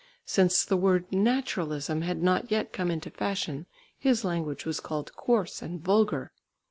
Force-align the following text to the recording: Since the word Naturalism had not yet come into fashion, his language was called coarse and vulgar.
Since 0.25 0.65
the 0.65 0.77
word 0.77 1.05
Naturalism 1.11 2.01
had 2.01 2.23
not 2.23 2.49
yet 2.49 2.73
come 2.73 2.89
into 2.89 3.11
fashion, 3.11 3.67
his 3.99 4.25
language 4.25 4.65
was 4.65 4.79
called 4.79 5.15
coarse 5.15 5.61
and 5.61 5.79
vulgar. 5.79 6.31